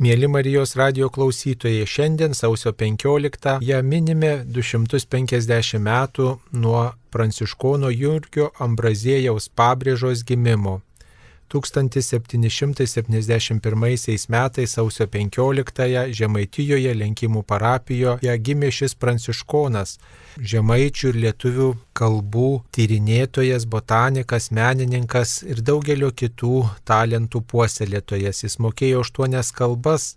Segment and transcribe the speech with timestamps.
[0.00, 6.28] Mėly Marijos radio klausytojai, šiandien sausio 15 ją minime 250 metų
[6.62, 10.78] nuo pranciškono Jurgio Ambrazėjaus pabrėžos gimimo.
[11.50, 19.98] 1771 metais sausio 15-ąją Žemaitijoje Lenkimų parapijoje gimė šis pranciškonas,
[20.38, 28.46] žemaičių ir lietuvių kalbų tyrinėtojas, botanikas, menininkas ir daugelio kitų talentų puoselėtojas.
[28.46, 30.16] Jis mokėjo aštuonias kalbas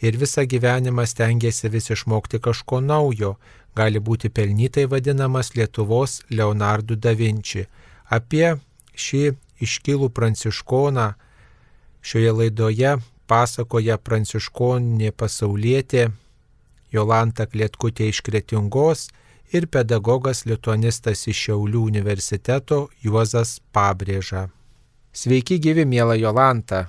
[0.00, 3.36] ir visą gyvenimą stengiasi vis išmokti kažko naujo,
[3.76, 7.66] gali būti pelnytai vadinamas Lietuvos Leonardu da Vinci.
[8.10, 8.56] Apie
[8.96, 11.06] šį iškilų pranciškoną
[12.00, 12.96] šioje laidoje
[13.30, 16.10] pasakoja pranciškonė pasaulietė
[16.90, 19.08] Jolanta Klietkutė iš Kretingos
[19.54, 24.48] ir pedagogas lituanistas iš Šiaulių universiteto Juozas Pabrėža.
[25.12, 26.88] Sveiki gyvi, mėla Jolanta.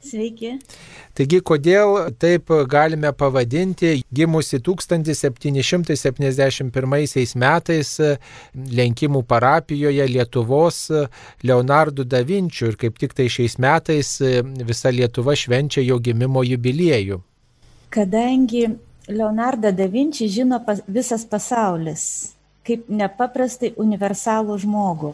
[0.00, 0.54] Sveiki.
[1.12, 7.90] Taigi, kodėl taip galime pavadinti gimusi 1771 metais
[8.80, 10.78] Lenkimų parapijoje Lietuvos
[11.44, 14.16] Leonardu da Vinčiu ir kaip tik tai šiais metais
[14.64, 17.20] visa Lietuva švenčia jo gimimo jubiliejų?
[17.92, 18.64] Kadangi
[19.10, 22.32] Leonardą da Vinci žino visas pasaulis
[22.64, 25.12] kaip nepaprastai universalų žmogų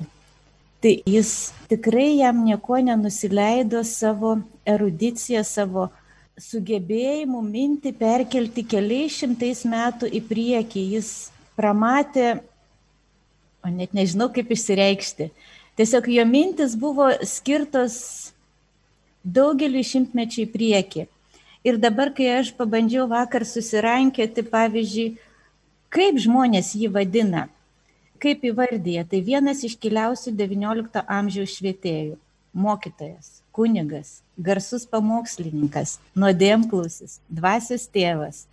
[0.81, 4.37] tai jis tikrai jam nieko nenusileido savo
[4.69, 5.89] erudiciją, savo
[6.37, 10.85] sugebėjimu mintį perkelti keliais šimtais metų į priekį.
[10.99, 11.11] Jis
[11.57, 12.43] pramatė,
[13.65, 15.31] o net nežinau kaip išsireikšti,
[15.81, 17.97] tiesiog jo mintis buvo skirtos
[19.25, 21.07] daugeliu šimtmečių į priekį.
[21.67, 25.17] Ir dabar, kai aš pabandžiau vakar susirankėti, pavyzdžiui,
[25.91, 27.49] kaip žmonės jį vadina,
[28.21, 32.17] kaip įvardyja, tai vienas iškiliausių XIX amžiaus švietėjų-
[32.65, 38.45] mokytojas, kunigas, garsus pamokslininkas, nuodėmklusis, dvasios tėvas,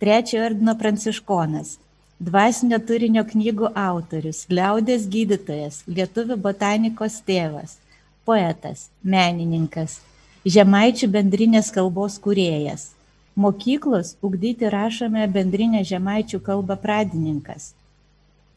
[0.00, 1.78] trečiojo ordino pranciškonas,
[2.20, 7.78] dvasinio turinio knygų autorius, liaudės gydytojas, lietuvių botanikos tėvas,
[8.24, 10.00] poetas, menininkas,
[10.44, 12.92] žemaičių bendrinės kalbos kūrėjas,
[13.36, 17.74] mokyklos ugdyti rašome bendrinę žemaičių kalbą pradininkas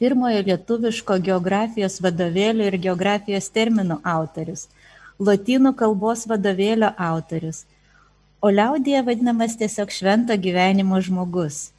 [0.01, 4.65] pirmojo lietuviško geografijos vadovėlio ir geografijos terminų autorius,
[5.21, 7.67] lotynų kalbos vadovėlio autorius,
[8.41, 11.69] o liaudėje vadinamas tiesiog švento gyvenimo žmogus.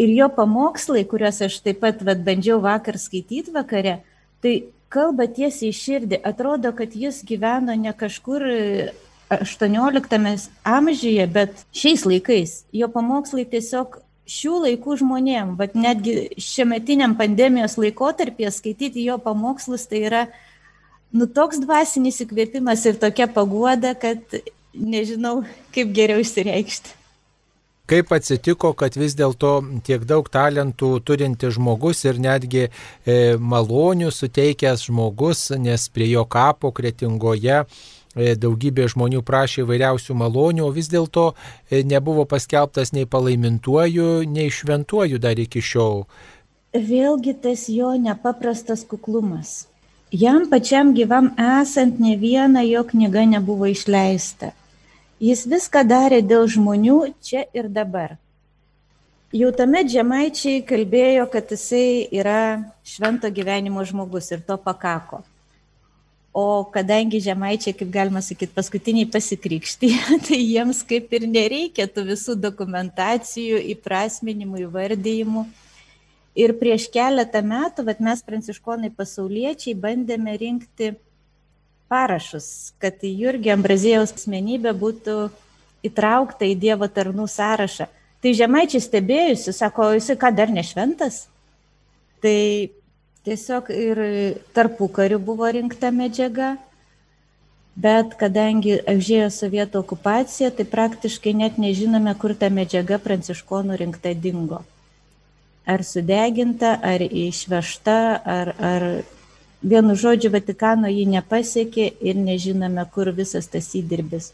[0.00, 4.00] Ir jo pamokslai, kuriuos aš taip pat vat, bandžiau vakar skaityti vakare,
[4.42, 4.54] tai
[4.90, 6.18] kalba tiesiai širdį.
[6.26, 8.42] Atrodo, kad jis gyveno ne kažkur
[9.30, 12.64] 18 amžiuje, bet šiais laikais.
[12.74, 20.04] Jo pamokslai tiesiog šių laikų žmonėm, bet netgi šiametiniam pandemijos laikotarpėje skaityti jo pamokslus, tai
[20.06, 20.22] yra
[21.10, 24.22] nu, toks dvasinis įkvėpimas ir tokia paguoda, kad
[24.74, 25.40] nežinau,
[25.74, 26.96] kaip geriau išsireikšti.
[27.90, 34.84] Kaip atsitiko, kad vis dėlto tiek daug talentų turintis žmogus ir netgi e, malonių suteikęs
[34.86, 37.64] žmogus, nes prie jo kapo kretingoje
[38.16, 41.30] daugybė žmonių prašė įvairiausių malonių, o vis dėlto
[41.70, 46.06] e, nebuvo paskelbtas nei palaimintuoju, nei šventuoju dar iki šiol.
[46.74, 49.66] Vėlgi tas jo nepaprastas kuklumas.
[50.10, 54.50] Jam pačiam gyvam esant ne viena jo knyga nebuvo išleista.
[55.20, 58.16] Jis viską darė dėl žmonių čia ir dabar.
[59.30, 65.20] Jau tame žemaičiai kalbėjo, kad jisai yra švento gyvenimo žmogus ir to pakako.
[66.32, 69.88] O kadangi žemaičiai, kaip galima sakyti, paskutiniai pasikrikšti,
[70.28, 75.44] tai jiems kaip ir nereikia tų visų dokumentacijų, įprasminimų, įvardyjimų.
[76.38, 80.92] Ir prieš keletą metų vat, mes pranciškonai pasauliečiai bandėme rinkti
[81.90, 85.16] parašus, kad Jurgio Ambrazėjaus asmenybė būtų
[85.90, 87.88] įtraukta į Dievo tarnų sąrašą.
[88.20, 91.24] Tai žemaičiai stebėjusi, sako, jisai ką dar nešventas?
[92.22, 92.70] Tai
[93.24, 93.98] Tiesiog ir
[94.56, 96.54] tarpukariu buvo rinkta medžiaga,
[97.76, 104.62] bet kadangi užėjo sovietų okupacija, tai praktiškai net nežinome, kur ta medžiaga pranciškonų rinkta dingo.
[105.68, 108.86] Ar sudeginta, ar išvežta, ar, ar
[109.60, 114.32] vienu žodžiu Vatikano jį nepasiekė ir nežinome, kur visas tas įdirbis.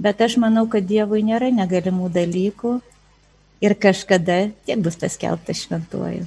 [0.00, 2.74] Bet aš manau, kad Dievui nėra negalimų dalykų
[3.62, 6.26] ir kažkada tiek bus paskelbta šventuoju.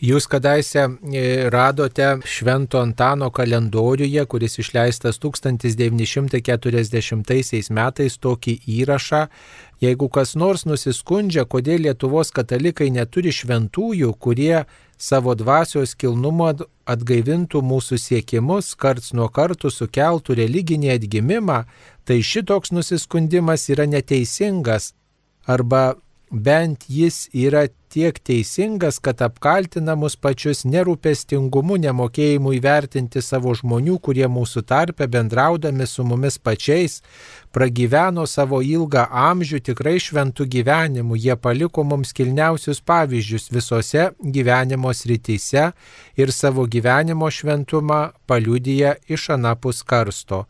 [0.00, 9.28] Jūs kadaise e, radote Švento Antano kalendoriuje, kuris išleistas 1940 metais tokį įrašą.
[9.84, 14.64] Jeigu kas nors nusiskundžia, kodėl Lietuvos katalikai neturi šventųjų, kurie
[14.96, 16.48] savo dvasios kilnumo
[16.88, 21.68] atgaivintų mūsų siekimus, karts nuo kartų sukeltų religinį atgimimą,
[22.08, 24.96] tai šitoks nusiskundimas yra neteisingas
[25.44, 26.00] arba
[26.30, 34.28] bent jis yra tiek teisingas, kad apkaltina mus pačius nerūpestingumu, nemokėjimu įvertinti savo žmonių, kurie
[34.30, 37.00] mūsų tarpe bendraudami su mumis pačiais
[37.50, 41.18] pragyveno savo ilgą amžių tikrai šventų gyvenimų.
[41.18, 45.70] Jie paliko mums kilniausius pavyzdžius visose gyvenimo srityse
[46.20, 48.00] ir savo gyvenimo šventumą
[48.30, 50.44] paliudyja iš anapus karsto.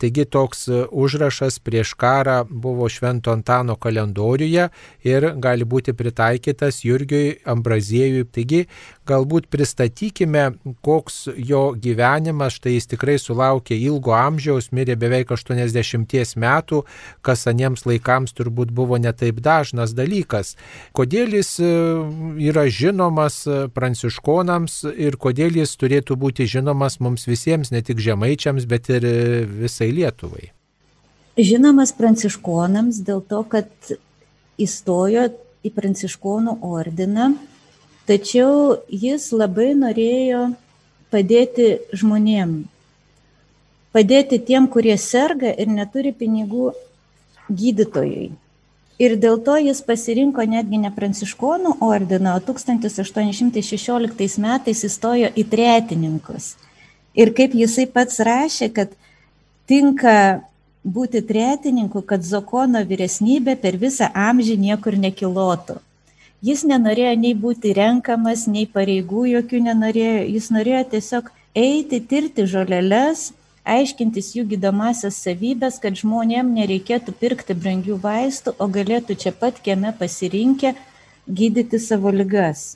[0.00, 4.68] Taigi toks užrašas prieš karą buvo Švento Antano kalendoriuje
[5.06, 8.24] ir gali būti pritaikytas Jurgiui Ambraziejui.
[8.34, 8.64] Taigi
[9.06, 10.46] galbūt pristatykime,
[10.84, 16.82] koks jo gyvenimas, štai jis tikrai sulaukė ilgo amžiaus, mirė beveik 80 metų,
[17.22, 20.54] kas aniems laikams turbūt buvo netaip dažnas dalykas.
[20.96, 23.42] Kodėl jis yra žinomas
[23.76, 29.06] pranciškonams ir kodėl jis turėtų būti žinomas mums visiems, ne tik žemaičiams, bet ir
[29.62, 30.50] visai Lietuvai?
[31.34, 33.70] Žinomas pranciškonams dėl to, kad
[34.60, 35.26] įstojo
[35.64, 37.32] į pranciškonų ordiną,
[38.08, 40.46] tačiau jis labai norėjo
[41.14, 42.64] padėti žmonėm,
[43.94, 46.72] padėti tiem, kurie serga ir neturi pinigų
[47.48, 48.32] gydytojui.
[49.02, 56.54] Ir dėl to jis pasirinko netgi ne pranciškonų ordiną, o 1816 metais įstojo į tretininkus.
[57.18, 58.94] Ir kaip jisai pats rašė, kad
[59.70, 60.44] tinka
[60.84, 65.78] būti tretininku, kad Zokono vyresnybė per visą amžių niekur nekilotų.
[66.44, 73.30] Jis nenorėjo nei būti renkamas, nei pareigų jokių nenorėjo, jis norėjo tiesiog eiti, tirti žoleles,
[73.64, 79.96] aiškintis jų gydomasias savybės, kad žmonėm nereikėtų pirkti brangių vaistų, o galėtų čia pat kieme
[79.96, 80.74] pasirinkę
[81.24, 82.74] gydyti savo ligas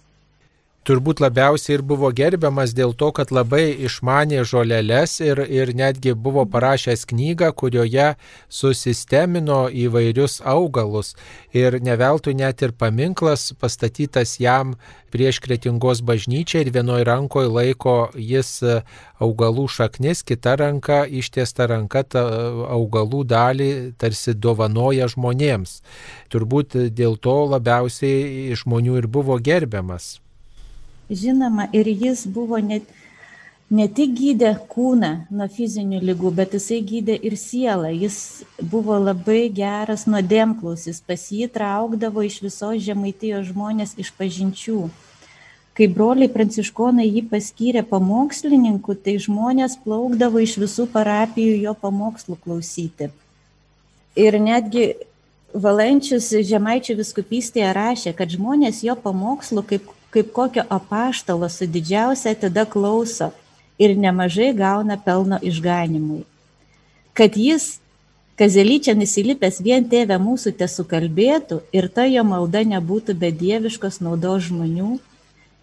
[0.89, 6.47] turbūt labiausiai ir buvo gerbiamas dėl to, kad labai išmanė žoleles ir, ir netgi buvo
[6.49, 8.15] parašęs knygą, kurioje
[8.49, 11.13] susistemino įvairius augalus.
[11.53, 14.77] Ir neveltui net ir paminklas pastatytas jam
[15.13, 18.55] prieš kretingos bažnyčią ir vienoje rankoje laiko jis
[19.21, 22.23] augalų šaknis, kita ranka ištiesta ranka tą
[22.69, 23.69] augalų dalį
[24.01, 25.83] tarsi dovanoja žmonėms.
[26.33, 30.17] Turbūt dėl to labiausiai žmonių ir buvo gerbiamas.
[31.09, 32.83] Žinoma, ir jis buvo ne,
[33.73, 37.89] ne tik gydė kūną nuo fizinių lygų, bet jisai gydė ir sielą.
[37.97, 44.83] Jis buvo labai geras nuodėmklausis, pas jį traukdavo iš visos žemaitijos žmonės iš pažinčių.
[45.79, 53.13] Kai broliai pranciškonai jį paskyrė pamokslininku, tai žmonės plaukdavo iš visų parapijų jo pamokslų klausyti.
[54.19, 54.91] Ir netgi
[55.55, 62.65] Valančius Žemaičių viskupystėje rašė, kad žmonės jo pamokslų kaip kaip kokio apaštalo su didžiausia tada
[62.65, 63.31] klauso
[63.79, 66.25] ir nemažai gauna pelno išganimui.
[67.13, 67.79] Kad jis,
[68.39, 74.99] kazelyčia nusilipęs vien tėvę mūsų tesukalbėtų ir ta jo malda nebūtų be dieviškos naudos žmonių,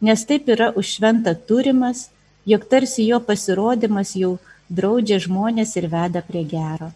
[0.02, 2.10] nes taip yra už šventą turimas,
[2.46, 4.38] jog tarsi jo pasirodymas jau
[4.70, 6.92] draudžia žmonės ir veda prie gero.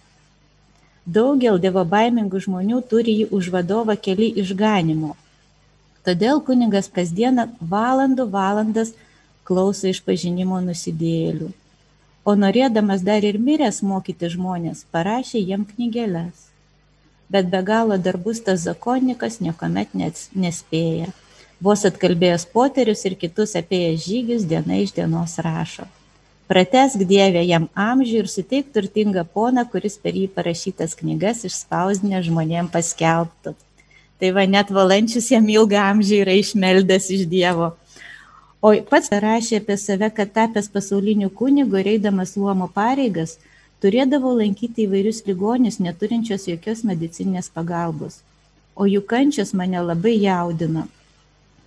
[1.05, 5.15] Daugel dievo baimingų žmonių turi jį už vadovą keli išganimo
[6.07, 8.93] Todėl kunigas kasdieną valandų valandas
[9.47, 11.49] klauso išpažinimo nusidėlių.
[12.23, 16.49] O norėdamas dar ir miręs mokyti žmonės, parašė jiem knygelės.
[17.29, 19.93] Bet be galo darbus tas zakonikas niekuomet
[20.33, 21.11] nespėja.
[21.61, 25.85] Vos atkalbėjęs poterius ir kitus apie žygius diena iš dienos rašo.
[26.49, 32.71] Pratesk Dievę jam amžių ir suteik turtingą poną, kuris per jį parašytas knygas išspausdinę žmonėm
[32.73, 33.53] paskelbtų.
[34.19, 37.69] Tai va net valančius jam ilgą amžių yra išmeldęs iš Dievo.
[38.61, 43.37] O pats rašė apie save, kad tapęs pasauliniu kunigu ir eidamas luomo pareigas,
[43.79, 48.19] turėdavo lankyti įvairius ligonius, neturinčios jokios medicinės pagalbos.
[48.75, 50.89] O jų kančios mane labai jaudino.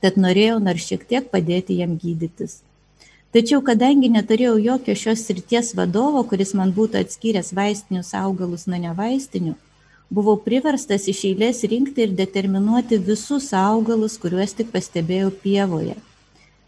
[0.04, 2.60] Tad norėjau nors šiek tiek padėti jam gydytis.
[3.32, 9.54] Tačiau kadangi neturėjau jokio šios srities vadovo, kuris man būtų atskyręs vaistinius augalus nuo nevaistinių,
[10.12, 15.96] buvau priverstas iš eilės rinkti ir determinuoti visus augalus, kuriuos tik pastebėjau pievoje.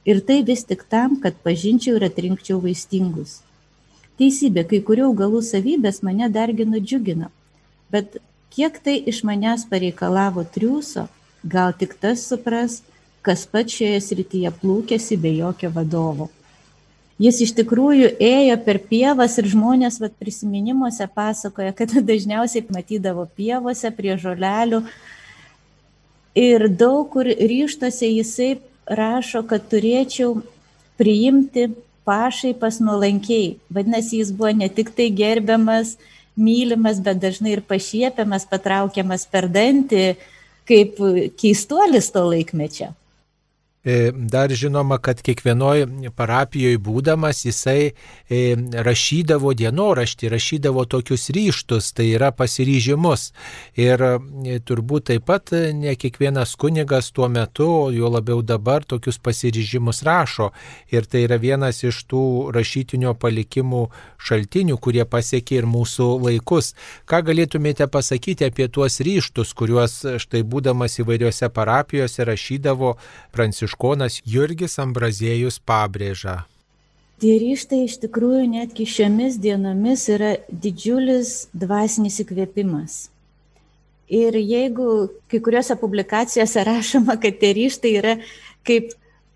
[0.08, 3.42] Ir tai vis tik tam, kad pažinčiau ir atrinkčiau vaistingus.
[4.20, 7.30] Teisybė, kai kurių augalų savybės mane dargi nudžiugino,
[7.92, 8.18] bet
[8.54, 11.08] kiek tai iš manęs pareikalavo triūso,
[11.44, 12.82] gal tik tas supras,
[13.24, 16.30] kas pat šioje srityje plūkėsi be jokio vadovo.
[17.22, 23.90] Jis iš tikrųjų ėjo per pievas ir žmonės vat, prisiminimuose pasakoja, kad dažniausiai matydavo pievose
[23.94, 24.82] prie žolelių
[26.34, 28.56] ir daug kur ryštose jisai
[28.90, 30.40] rašo, kad turėčiau
[30.98, 31.68] priimti
[32.04, 33.54] pašaipas nuolankiai.
[33.72, 35.94] Vadinasi, jis buvo ne tik tai gerbiamas,
[36.36, 40.16] mylimas, bet dažnai ir pašiepiamas, patraukiamas per dantį,
[40.68, 40.98] kaip
[41.38, 42.90] keistuolis to laikmečio.
[43.84, 48.38] E, dar žinoma, kad kiekvienoje parapijoje būdamas jisai e,
[48.86, 53.26] rašydavo dienoraštį, rašydavo tokius ryštus, tai yra pasiryžimus.
[53.76, 60.00] Ir e, turbūt taip pat ne kiekvienas kunigas tuo metu, jo labiau dabar, tokius pasiryžimus
[60.08, 60.48] rašo.
[60.88, 62.24] Ir tai yra vienas iš tų
[62.56, 63.82] rašytinio palikimų
[64.16, 66.72] šaltinių, kurie pasiekė ir mūsų laikus.
[67.04, 72.96] Ką galėtumėte pasakyti apie tuos ryštus, kuriuos štai būdamas įvairiose parapijose rašydavo
[73.36, 73.73] pranciškus?
[73.74, 76.44] Pranciškonas Jurgis Ambraziejus pabrėža.
[77.20, 83.10] Tie ryštai iš tikrųjų netgi šiomis dienomis yra didžiulis dvasinis įkvėpimas.
[84.08, 88.16] Ir jeigu kai kuriuose publikacijose rašoma, kad tie ryštai yra
[88.66, 88.92] kaip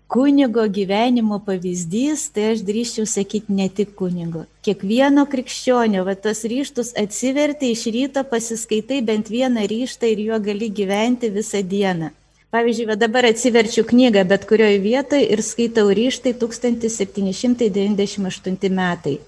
[0.07, 4.45] kunigo gyvenimo pavyzdys, tai aš drįščiau sakyti ne tik kunigo.
[4.61, 10.69] Kiekvieno krikščionio, va tos ryštus atsiverti iš ryto, pasiskaitai bent vieną ryštą ir juo gali
[10.69, 12.11] gyventi visą dieną.
[12.49, 19.21] Pavyzdžiui, va dabar atsiverčiu knygą bet kurioje vietoje ir skaitau ryštai 1798 metai.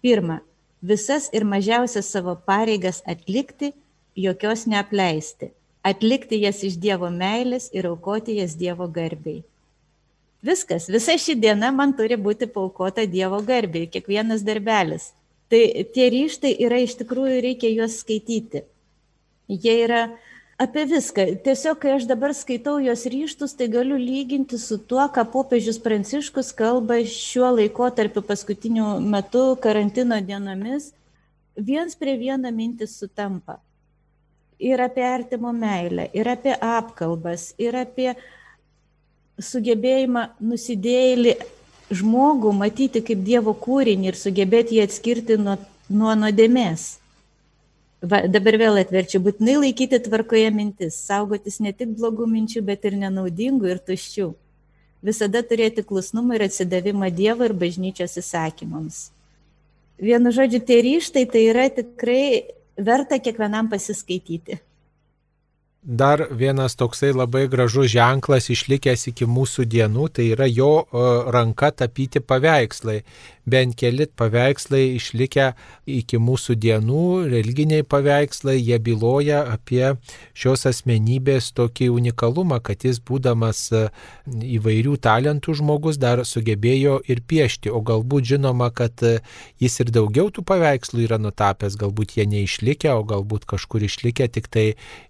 [0.00, 0.40] Pirma,
[0.80, 3.76] visas ir mažiausias savo pareigas atlikti,
[4.16, 5.52] jokios neapleisti.
[5.84, 9.44] Atlikti jas iš Dievo meilės ir aukoti jas Dievo garbiai.
[10.42, 15.12] Viskas, visa ši diena man turi būti paukota Dievo garbiai, kiekvienas darbelis.
[15.52, 15.62] Tai
[15.94, 18.64] tie ryštai yra iš tikrųjų, reikia juos skaityti.
[19.52, 20.02] Jie yra
[20.58, 21.26] apie viską.
[21.44, 26.52] Tiesiog, kai aš dabar skaitau jos ryštus, tai galiu lyginti su tuo, ką popiežius Pranciškus
[26.56, 30.92] kalba šiuo laikotarpiu paskutiniu metu karantino dienomis.
[31.56, 33.58] Viens prie vieno mintis sutampa.
[34.62, 38.12] Ir apie artimo meilę, ir apie apkalbas, ir apie
[39.42, 41.34] sugebėjimą nusidėjėlį
[41.92, 45.56] žmogų matyti kaip Dievo kūrinį ir sugebėti jį atskirti nuo,
[45.90, 47.01] nuo nuodėmės.
[48.02, 52.96] Va, dabar vėl atverčiu, būtinai laikyti tvarkoje mintis, saugotis ne tik blogų minčių, bet ir
[52.98, 54.32] nenaudingų ir tuščių.
[55.06, 59.04] Visada turėti klusnumą ir atsidavimą Dievo ir bažnyčios įsakymams.
[60.02, 64.58] Vienu žodžiu, tie ryštai tai yra tikrai verta kiekvienam pasiskaityti.
[65.82, 71.72] Dar vienas toksai labai gražus ženklas išlikęs iki mūsų dienų, tai yra jo e, ranka
[71.74, 73.00] tapyti paveikslai.
[73.42, 75.48] Bent keli paveikslai išlikę
[75.90, 79.96] iki mūsų dienų, religiniai paveikslai, jie byloja apie
[80.38, 83.82] šios asmenybės tokį unikalumą, kad jis būdamas e,
[84.30, 89.16] įvairių talentų žmogus dar sugebėjo ir piešti, o galbūt žinoma, kad e,
[89.58, 94.46] jis ir daugiau tų paveikslų yra nutapęs, galbūt jie neišlikę, o galbūt kažkur išlikę, tik
[94.46, 94.68] tai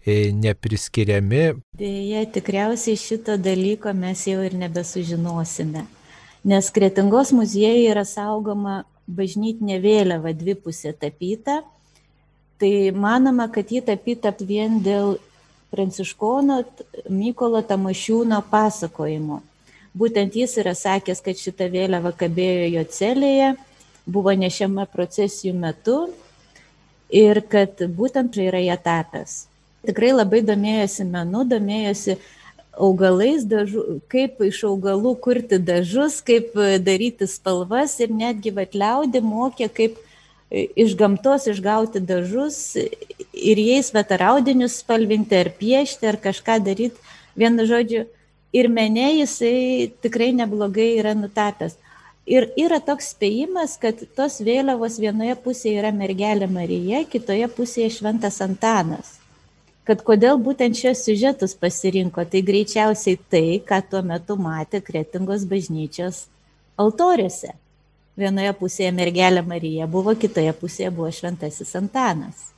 [0.08, 1.42] ne priskiriami.
[1.78, 5.84] Deja, tikriausiai šito dalyko mes jau ir nebesužinosime,
[6.46, 11.62] nes Kretingos muziejuje yra saugoma bažnytinė vėliava dvipusė tapyta.
[12.62, 15.16] Tai manoma, kad ji tapyta vien dėl
[15.74, 16.60] pranciškono
[17.10, 19.40] Mykolo Tamašiūno pasakojimo.
[19.98, 23.54] Būtent jis yra sakęs, kad šita vėliava kabėjo jo celėje,
[24.06, 25.96] buvo nešiama procesijų metu
[27.10, 29.42] ir kad būtent čia yra ją tapęs
[29.86, 32.16] tikrai labai domėjosi menu, domėjosi
[32.72, 39.98] augalais, dažu, kaip iš augalų kurti dažus, kaip daryti spalvas ir netgi vatliaudį mokė, kaip
[40.52, 47.12] iš gamtos išgauti dažus ir jais vataraudinius spalvinti ar piešti ar kažką daryti.
[47.36, 48.04] Vienu žodžiu,
[48.52, 51.78] ir mene jisai tikrai neblogai yra nutapęs.
[52.28, 58.38] Ir yra toks spėjimas, kad tos vėliavos vienoje pusėje yra mergelė Marija, kitoje pusėje šventas
[58.44, 59.21] Antanas
[59.88, 66.26] kad kodėl būtent šios siužetus pasirinko, tai greičiausiai tai, ką tuo metu matė Kretingos bažnyčios
[66.78, 67.56] altoriuose.
[68.18, 72.50] Vienoje pusėje mergelė Marija buvo, kitoje pusėje buvo šventasis Antanas.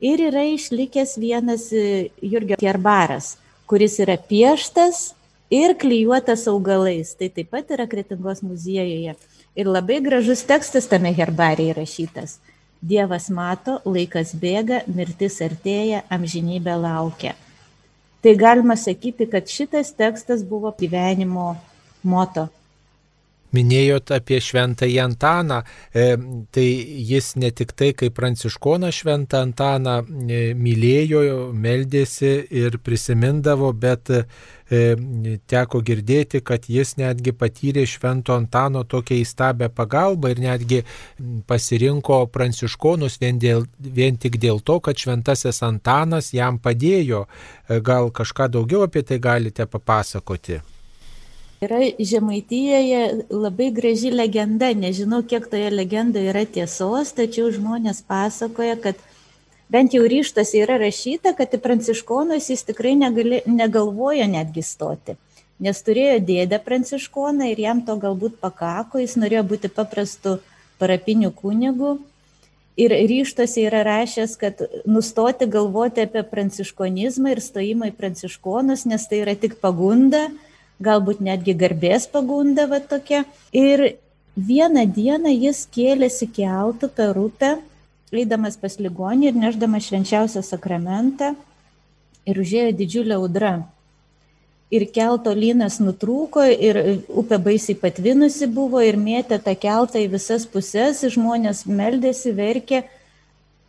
[0.00, 3.36] Ir yra išlikęs vienas e, Jurgio herbaras,
[3.68, 5.14] kuris yra pieštas
[5.52, 7.14] ir klyjuotas augalais.
[7.16, 9.14] Tai taip pat yra Kretingos muziejuje.
[9.56, 12.38] Ir labai gražus tekstas tame herbarėje įrašytas.
[12.82, 17.34] Dievas mato, laikas bėga, mirtis artėja, amžinybė laukia.
[18.22, 21.54] Tai galima sakyti, kad šitas tekstas buvo gyvenimo
[22.02, 22.48] moto
[23.56, 25.62] Minėjot apie šventąjį Antaną,
[25.94, 26.16] e,
[26.52, 26.66] tai
[27.10, 31.22] jis ne tik tai kaip pranciškonas šventą Antaną e, mylėjo,
[31.54, 34.22] meldėsi ir prisimindavo, bet e,
[35.48, 40.82] teko girdėti, kad jis netgi patyrė švento Antano tokią įstabę pagalbą ir netgi
[41.46, 47.26] pasirinko pranciškonus vien, dėl, vien tik dėl to, kad šventasis Antanas jam padėjo.
[47.86, 50.75] Gal kažką daugiau apie tai galite papasakoti?
[51.60, 59.00] Yra Žemaitijoje labai graži legenda, nežinau, kiek toje legendoje yra tiesos, tačiau žmonės pasakoja, kad
[59.72, 65.16] bent jau ryštuose yra rašyta, kad į pranciškonus jis tikrai negali, negalvojo netgi stoti.
[65.56, 70.36] Nes turėjo dėdę pranciškoną ir jam to galbūt pakako, jis norėjo būti paprastu
[70.76, 71.96] parapiniu kunigu.
[72.76, 79.22] Ir ryštuose yra rašęs, kad nustoti galvoti apie pranciškonizmą ir stojimą į pranciškonus, nes tai
[79.24, 80.26] yra tik pagunda,
[80.82, 83.24] galbūt netgi garbės pagunda va tokia.
[83.52, 83.96] Ir
[84.36, 87.56] vieną dieną jis kėlėsi keltų per upę,
[88.12, 91.34] eidamas pas ligonį ir neždamas švenčiausią sakramentą
[92.26, 93.54] ir užėjo didžiulė audra.
[94.74, 100.46] Ir kelto lynas nutrūko ir upė baisiai patvinusi buvo ir mėtė tą keltą į visas
[100.50, 102.82] puses, žmonės meldėsi, verkė.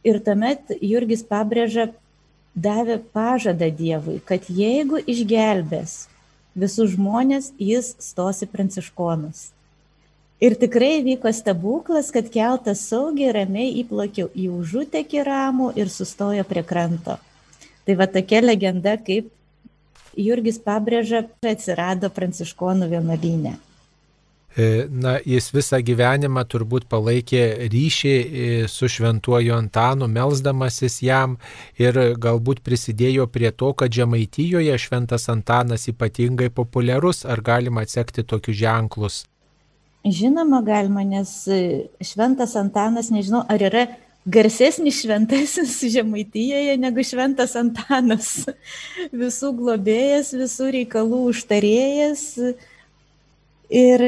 [0.08, 1.92] Ir tuomet Jurgis pabrėža,
[2.58, 6.08] davė pažadą Dievui, kad jeigu išgelbės
[6.58, 9.52] visus žmonės, jis stosi pranciškonus.
[10.42, 16.62] Ir tikrai vyko stebuklas, kad keltas saugiai ramiai įplakiau į užutekį ramų ir sustojo prie
[16.62, 17.18] kranto.
[17.88, 19.32] Tai va tokia legenda, kaip
[20.18, 23.56] Jurgis pabrėža, atsirado pranciškonų vienuolynė.
[24.58, 31.36] E, na, jis visą gyvenimą turbūt palaikė ryšį e, su šventuoju Antanu, melzdamasis jam
[31.78, 37.22] ir galbūt prisidėjo prie to, kad Žemaitijoje šventas Antanas ypatingai populiarus.
[37.30, 39.20] Ar galima atsekti tokius ženklus?
[40.08, 41.60] Žinoma, galima, nes e,
[42.02, 43.86] šventas Antanas, nežinau, ar yra
[44.26, 48.34] garsesnis šventasis Žemaitijoje negu šventas Antanas.
[49.22, 52.26] Visų globėjas, visų reikalų užtarėjas.
[53.70, 54.08] Ir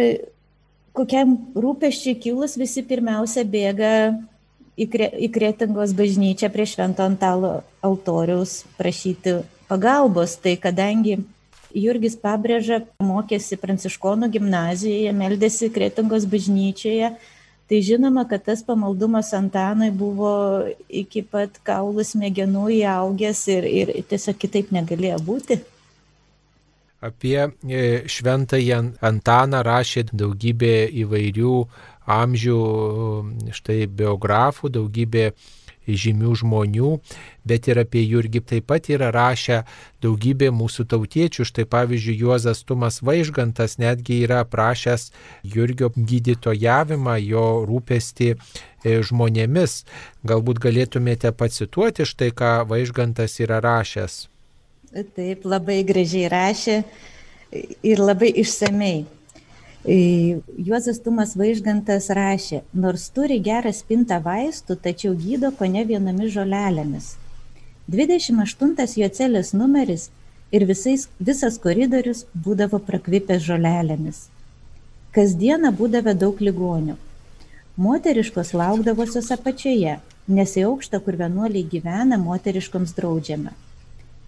[1.00, 3.94] kokiam rūpeščiui kilus visi pirmiausia bėga
[4.80, 9.40] į, kre, į Kretingos bažnyčią prie Švento Antalo altoriaus prašyti
[9.72, 10.36] pagalbos.
[10.44, 11.20] Tai kadangi
[11.76, 17.14] Jurgis pabrėža, mokėsi Pranciškonų gimnazijoje, meldėsi Kretingos bažnyčioje,
[17.70, 20.34] tai žinoma, kad tas pamaldumas Antanui buvo
[20.90, 25.62] iki pat kaulų smegenų įaugęs ir, ir tiesiog kitaip negalėjo būti.
[27.00, 28.74] Apie e, šventąjį
[29.08, 31.56] Antaną rašė daugybė įvairių
[32.10, 32.60] amžių
[33.56, 35.30] štai biografų, daugybė
[35.90, 36.90] žymių žmonių,
[37.50, 39.62] bet ir apie Jurgį taip pat yra rašę
[40.04, 41.46] daugybė mūsų tautiečių.
[41.50, 45.10] Štai pavyzdžiui, Juozas Tumas Vaižgantas netgi yra prašęs
[45.44, 49.84] Jurgio gydytojavimą, jo rūpesti e, žmonėmis.
[50.28, 54.28] Galbūt galėtumėte pacituoti štai, ką Vaižgantas yra rašęs.
[54.90, 56.80] Taip, labai gražiai rašė
[57.86, 59.04] ir labai išsamei.
[59.86, 59.98] E,
[60.58, 67.12] Juozas Tumas Vaižgantas rašė, nors turi gerą spintą vaistų, tačiau gydo ko ne vienomis žolelėmis.
[67.90, 70.10] 28 jo celės numeris
[70.52, 74.26] ir visais, visas koridorius būdavo prakvipęs žolelėmis.
[75.14, 76.98] Kasdieną būdavo daug ligonių.
[77.78, 83.54] Moteriškos laukdavosios apačioje, nes į aukštą, kur vienuoliai gyvena, moteriškoms draudžiama.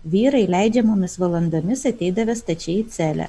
[0.03, 3.27] Vyrai leidžiamomis valandomis ateidavę stačiai į celę.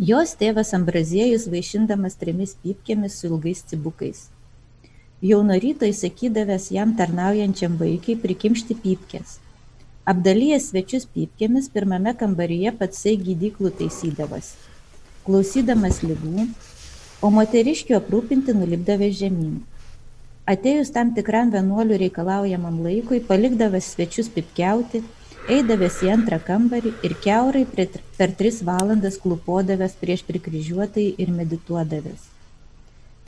[0.00, 4.22] Jos tėvas Ambraziejus vaišindamas trimis pypkėmis su ilgais cibukais.
[5.20, 9.34] Jau nuo ryto įsakydavęs jam tarnaujančiam vaikai prikimšti pypkės.
[10.08, 14.54] Apdalyjęs svečius pypkėmis, pirmame kambaryje patsai gydyklų taisydavas.
[15.28, 16.46] Klausydamas lygų,
[17.20, 19.60] o moteriškių aprūpinti nulipdavęs žemyn.
[20.48, 25.04] Atėjus tam tikram vienuolių reikalaujamam laikui, palikdavęs svečius pipkiauti,
[25.48, 32.26] eidavęs į antrą kambarį ir kiaurai per tris valandas klupodavęs prieš prikryžiuotai ir medituodavęs.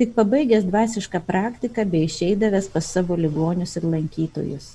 [0.01, 4.71] Tik pabaigęs dvasišką praktiką bei išeidavęs pas savo ligonius ir lankytojus.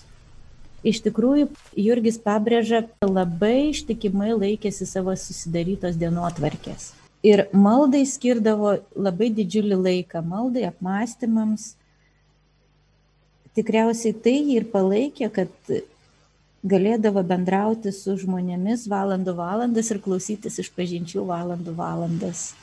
[0.85, 1.47] Iš tikrųjų,
[1.81, 6.91] Jurgis pabrėža, labai ištikimai laikėsi savo susidarytos dienotvarkės.
[7.25, 11.71] Ir maldai skirdavo labai didžiulį laiką, maldai apmąstymams.
[13.57, 15.73] Tikriausiai tai ir palaikė, kad
[16.65, 22.53] galėdavo bendrauti su žmonėmis valandų valandas ir klausytis iš pažinčių valandų valandas.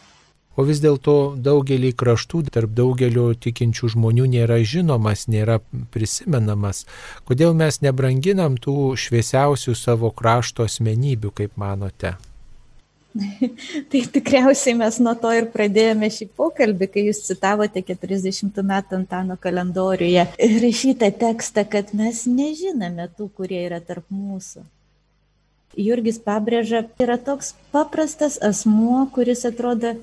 [0.53, 5.63] O vis dėlto daugelį kraštų tarp daugelio tikinčių žmonių nėra žinomas, nėra
[5.95, 6.85] prisimenamas.
[7.25, 12.19] Kodėl mes nebranginam tų šviesiausių savo krašto asmenybių, kaip manote?
[13.91, 19.37] tai tikriausiai mes nuo to ir pradėjome šį pokalbį, kai jūs citavote 40 metų Antano
[19.41, 20.27] kalendoriuje
[20.65, 24.65] rašytą tekstą, kad mes nežinome tų, kurie yra tarp mūsų.
[25.79, 29.95] Jurgis pabrėža, yra toks paprastas asmuo, kuris atrodo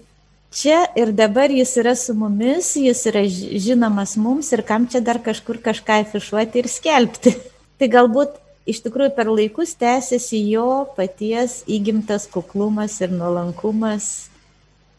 [0.54, 5.22] čia ir dabar jis yra su mumis, jis yra žinomas mums ir kam čia dar
[5.22, 7.36] kažkur kažką afišuoti ir skelbti.
[7.80, 8.38] Tai galbūt
[8.72, 14.30] iš tikrųjų per laikus tęsiasi jo paties įgimtas kuklumas ir nuolankumas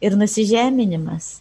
[0.01, 1.39] ir nusižeminimas.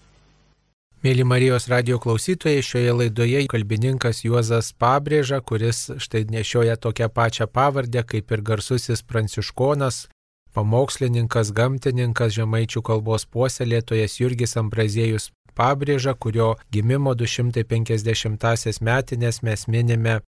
[0.99, 8.03] Mėly Marijos radio klausytojai, šioje laidoje kalbininkas Juozas Pabrėža, kuris štai nešioja tokią pačią pavardę
[8.03, 10.09] kaip ir garsusis pranciškonas,
[10.51, 20.19] pamokslininkas, gamtininkas, žemaičių kalbos puoselėtojas Jurgis Ambraziejus Pabrėža, kurio gimimo 250-asias metinės mes minime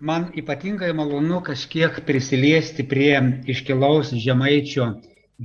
[0.00, 3.18] Man ypatingai malonu kažkiek prisiliesti prie
[3.52, 4.86] iškilaus žemaičio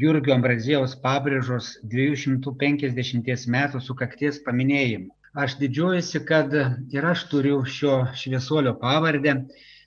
[0.03, 5.09] Jurgio Ambrazėjaus pabrėžos 250 metų sukakties paminėjimų.
[5.43, 6.55] Aš didžiuojuosi, kad
[6.95, 9.33] ir aš turiu šio šviesuolio pavardę,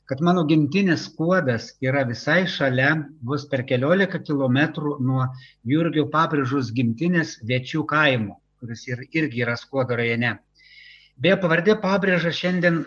[0.04, 2.90] kad mano gimtinės kuodas yra visai šalia,
[3.24, 5.30] bus per keliolika kilometrų nuo
[5.64, 10.36] Jurgio pabrėžos gimtinės Viečių kaimo, kuris ir, irgi yra skuodo rajone.
[11.16, 12.84] Beje, pavardė pabrėža šiandien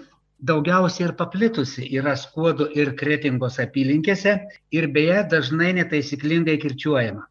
[0.49, 4.37] daugiausiai ir paplitusi yra skuodų ir kretingos apylinkėse
[4.77, 7.27] ir beje dažnai netaisyklingai kirčiuojama.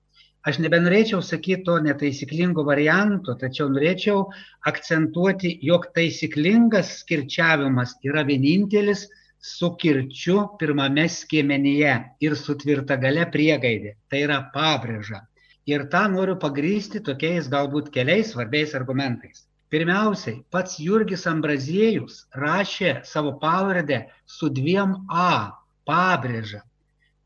[0.48, 4.22] Aš nebenorėčiau sakyti to netaisyklingo varianto, tačiau norėčiau
[4.70, 9.04] akcentuoti, jog taisyklingas kirčiavimas yra vienintelis
[9.40, 11.92] su kirčiu pirmame skiemenyje
[12.24, 13.94] ir su tvirta gale priegaidė.
[14.08, 15.20] Tai yra pabrėža.
[15.68, 19.44] Ir tą noriu pagrysti tokiais galbūt keliais svarbiais argumentais.
[19.70, 25.54] Pirmiausiai, pats Jurgis Ambraziejus rašė savo pavardę su dviem A,
[25.86, 26.64] pabrėža.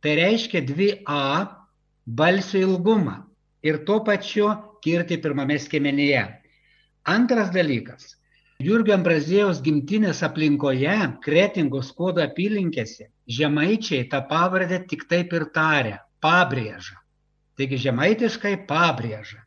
[0.05, 1.47] Tai reiškia dvi A
[2.05, 3.23] balsio ilgumą
[3.65, 4.51] ir tuo pačiu
[4.85, 6.27] kirti pirmame skiemenyje.
[7.09, 8.13] Antras dalykas.
[8.61, 17.01] Jurgio Ambrazėjaus gimtinės aplinkoje, Kretingos kodo apylinkėse, žemaičiai tą pavardę tik taip ir taria- pabrėža.
[17.57, 19.41] Taigi žemaitiškai pabrėža.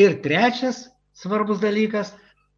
[0.00, 2.12] Ir trečias svarbus dalykas,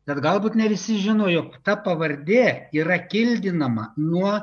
[0.06, 4.34] kad galbūt ne visi žino, jog ta pavardė yra kildinama nuo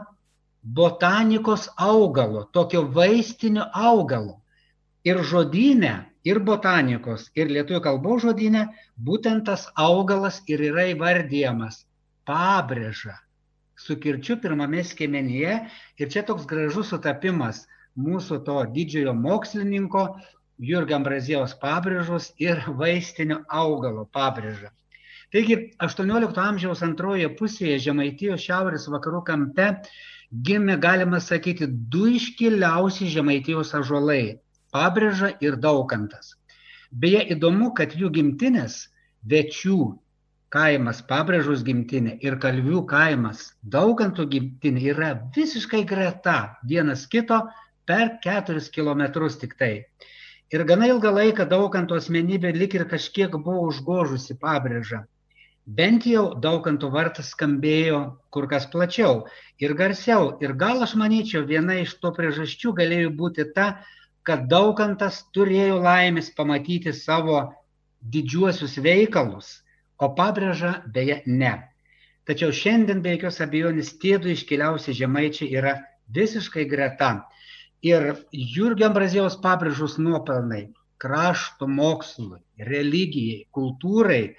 [0.64, 4.40] botanikos augalo, tokio vaistinio augalo.
[5.04, 11.84] Ir žodynė, ir botanikos, ir lietuvių kalbos žodynė, būtent tas augalas ir yra įvardyjamas-
[12.30, 13.18] pabrėža.
[13.76, 15.56] Su kirčiu pirmame skiemenyje
[16.00, 17.66] ir čia toks gražus sutapimas
[18.00, 20.06] mūsų to didžiojo mokslininko
[20.62, 24.70] Jurgio Ambrazijos pabrėžos ir vaistinio augalo pabrėža.
[25.34, 29.70] Taigi 18 amžiaus antroje pusėje Žemaitijos šiaurės vakarų kampe
[30.46, 34.40] gimė, galima sakyti, du iškiliausi Žemaitijos ažuolai-
[34.76, 36.36] pabrėža ir daukantas.
[36.92, 38.90] Beje, įdomu, kad jų gimtinės
[39.26, 39.98] Večių
[40.54, 47.40] kaimas, pabrėžus gimtinė ir Kalvių kaimas, daukantų gimtinė yra visiškai greta vienas kito
[47.88, 49.86] per keturis kilometrus tik tai.
[50.54, 55.00] Ir gana ilgą laiką daukanto asmenybė lik ir kažkiek buvo užgožusi pabrėžą.
[55.66, 58.02] Bent jau daukanto vartas skambėjo
[58.36, 59.24] kur kas plačiau
[59.64, 60.34] ir garsiau.
[60.44, 63.68] Ir gal aš manyčiau, viena iš to priežasčių galėjo būti ta,
[64.28, 67.40] kad daukantas turėjo laimės pamatyti savo
[68.14, 69.64] didžiuosius veikalus,
[69.98, 71.56] o pabrėža beje ne.
[72.28, 75.74] Tačiau šiandien be jokios abejonės tie du iškiliausi žemaičiai yra
[76.14, 77.24] visiškai greta.
[77.84, 80.70] Ir Jurgio Ambrazijaus pabrėžus nuopelnai
[81.04, 84.36] krašto mokslui, religijai, kultūrai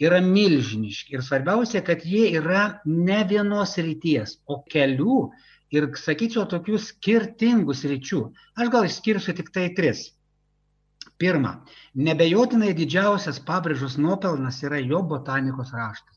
[0.00, 1.16] yra milžiniški.
[1.16, 5.18] Ir svarbiausia, kad jie yra ne vienos ryties, o kelių
[5.76, 8.22] ir, sakyčiau, tokių skirtingų sričių.
[8.56, 10.06] Aš gal išskirsiu tik tai tris.
[11.20, 11.52] Pirma,
[11.96, 16.16] nebejotinai didžiausias pabrėžus nuopelnas yra jo botanikos raštas.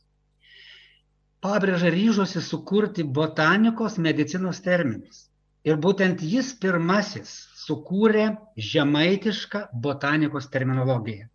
[1.39, 5.28] Pabrėža ryžosi sukurti botanikos medicinos terminus.
[5.67, 11.27] Ir būtent jis pirmasis sukūrė žemaitišką botanikos terminologiją.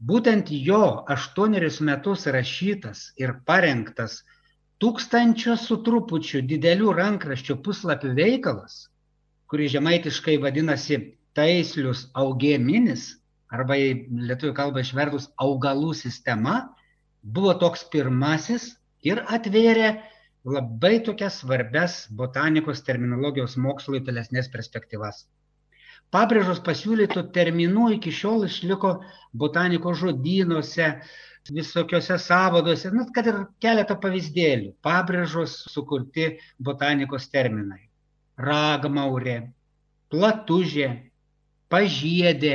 [0.00, 4.22] Būtent jo aštuonerius metus rašytas ir parengtas
[4.82, 8.88] tūkstančio su trupučiu didelių rankraščių puslapių veikalas,
[9.48, 10.98] kurį žemaitiškai vadinasi
[11.36, 13.06] taislius augėminis,
[13.52, 13.88] arba į
[14.30, 16.56] lietuvių kalbą išvertus augalų sistema,
[17.22, 18.72] buvo toks pirmasis
[19.06, 19.94] ir atvėrė
[20.44, 25.24] labai tokias svarbias botanikos terminologijos mokslui tolesnės perspektyvas.
[26.12, 28.90] Pabrėžos pasiūlytų terminų iki šiol išliko
[29.32, 30.90] botanikos žodynuose,
[31.50, 34.74] visokiose savaduose, net kad ir keletą pavyzdėlių.
[34.84, 36.28] Pabrėžos sukurti
[36.60, 37.88] botanikos terminai.
[38.40, 39.38] Ragmaurė,
[40.12, 40.88] platužė,
[41.72, 42.54] pažiedė,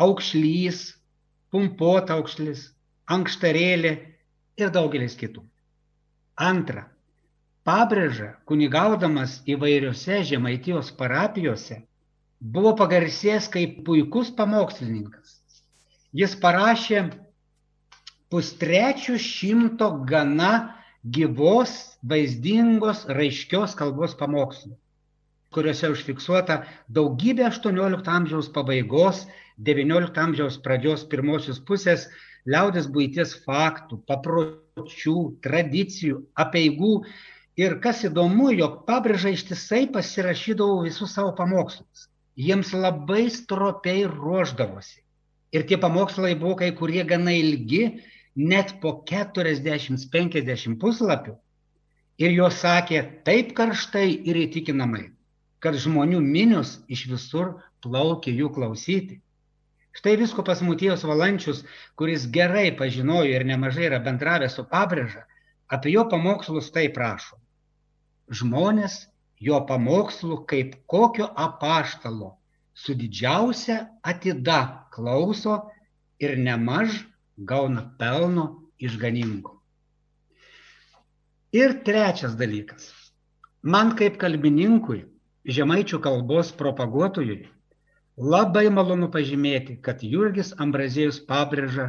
[0.00, 0.82] aukšlys,
[1.52, 2.70] pumpuota aukšlis,
[3.12, 3.92] ankštarėlė
[4.58, 5.44] ir daugelis kitų.
[6.40, 6.88] Antra,
[7.68, 11.76] Pabrėža, kunigaudamas įvairiose Žemaitijos parapijose,
[12.42, 15.36] buvo pagarsėjęs kaip puikus pamokslininkas.
[16.12, 17.04] Jis parašė
[18.34, 20.52] pustrečių šimto gana
[21.18, 24.76] gyvos, vaizdingos, raiškios kalbos pamokslų.
[25.52, 26.54] kuriuose užfiksuota
[26.96, 29.26] daugybė XVIII amžiaus pabaigos,
[29.60, 32.06] XIX amžiaus pradžios pirmosios pusės
[32.48, 36.94] liaudės būties faktų, papročių, tradicijų, apieigų.
[37.62, 42.08] Ir kas įdomu, jog pabrėža ištisai pasirašydavo visus savo pamokslus.
[42.46, 45.02] Jiems labai stropiai ruoždavosi.
[45.52, 47.82] Ir tie pamokslai buvo kai kurie gana ilgi,
[48.52, 51.34] net po 40-50 puslapių.
[52.24, 55.04] Ir jo sakė taip karštai ir įtikinamai,
[55.60, 57.52] kad žmonių minius iš visur
[57.84, 59.20] plaukė jų klausyti.
[59.92, 61.62] Štai viskupas Mutijos Valančius,
[62.00, 65.26] kuris gerai pažinojo ir nemažai yra bendravęs su pabrėža,
[65.68, 67.36] apie jo pamokslus tai prašo.
[68.32, 68.96] Žmonės
[69.46, 72.32] jo pamokslų kaip kokio apaštalo
[72.74, 73.78] su didžiausia
[74.12, 74.60] atida
[74.94, 75.58] klauso
[76.22, 77.02] ir nemaž
[77.36, 78.46] gauna pelno
[78.78, 79.58] išganingo.
[81.52, 82.88] Ir trečias dalykas.
[83.62, 85.02] Man kaip kalbininkui,
[85.44, 87.42] žemaičių kalbos propaguotojui,
[88.20, 91.86] Labai malonu pažymėti, kad Jurgis Ambrazėjus pabrėža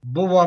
[0.00, 0.44] buvo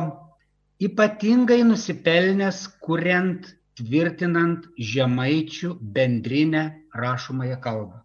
[0.82, 6.64] ypatingai nusipelnęs, kuriant, tvirtinant žemaičių bendrinę
[7.04, 8.02] rašomąją kalbą.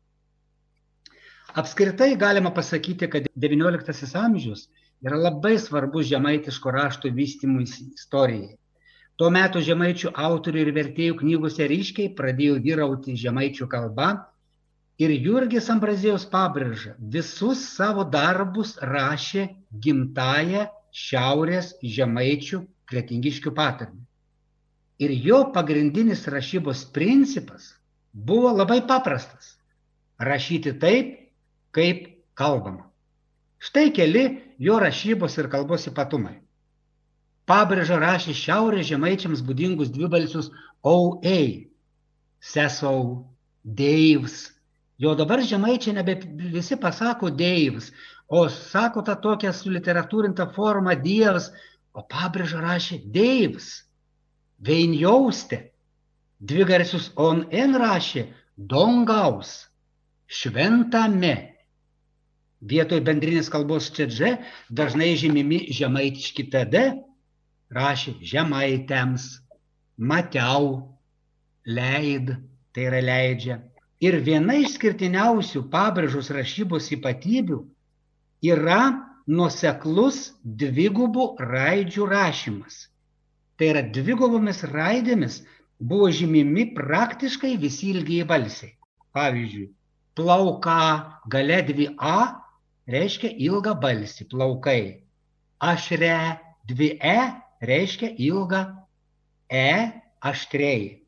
[1.63, 4.67] Apskritai galima pasakyti, kad XIX amžius
[5.05, 8.57] yra labai svarbus žemaitiško rašto vystymui istorijai.
[9.17, 14.11] Tuo metu žemaičių autorių ir vertėjų knygose ryškiai pradėjo vyrauti žemaičių kalba
[14.97, 19.43] Ir Jurgis Ambrazėjus pabrėža, visus savo darbus rašė
[19.87, 20.63] gimtają
[21.01, 22.61] šiaurės žemaičių
[22.93, 24.01] kretingiškių patarnį.
[24.99, 27.75] Ir jo pagrindinis rašybos principas
[28.13, 29.57] buvo labai paprastas-
[30.29, 31.31] rašyti taip,
[31.73, 32.89] kaip kalbama.
[33.59, 34.25] Štai keli
[34.59, 36.41] jo rašybos ir kalbos ypatumai.
[37.47, 40.51] Pabrėža rašė šiaurės žemaičiams būdingus dvibalsius
[40.83, 41.69] OA,
[42.41, 43.29] sesau,
[43.63, 44.57] Deivs,
[44.99, 46.15] Jo dabar žemaičiai nebe
[46.53, 47.91] visi pasako Deivs,
[48.29, 51.51] o sako tą tokią suliteratūrintą formą Dievas,
[51.93, 53.67] o pabrėžą rašė Deivs,
[54.61, 55.73] Veinjauste.
[56.41, 59.67] Dvi garsius on en rašė Dongaus,
[60.27, 61.35] Šventame.
[62.61, 64.37] Vietoj bendrinės kalbos čedže
[64.73, 66.83] dažnai žymimi žemaitiški TD
[67.73, 69.29] rašė žemaitėms,
[69.97, 70.97] matiau,
[71.67, 72.37] leid,
[72.73, 73.61] tai yra leidžia
[74.05, 77.63] Ir viena išskirtiniausių pabrėžos rašybos ypatybių
[78.45, 78.81] yra
[79.27, 82.77] nuseklus dvigubų raidžių rašymas.
[83.57, 85.41] Tai yra dvigubomis raidėmis
[85.81, 88.75] buvo žymimi praktiškai visi ilgiai balsiai.
[89.17, 89.71] Pavyzdžiui,
[90.17, 90.81] plauka
[91.33, 92.43] gale dvi A
[92.89, 94.83] reiškia ilgą balsį, plaukai.
[95.61, 96.17] Ašre
[96.69, 97.19] dvi E
[97.65, 98.63] reiškia ilgą
[99.49, 99.71] E
[100.21, 101.03] aštrei.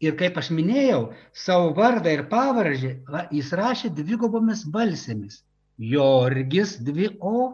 [0.00, 5.40] Ir kaip aš minėjau, savo vardą ir pavardį va, jis rašė dvigubomis balsėmis.
[5.76, 7.52] Jorgis dvi O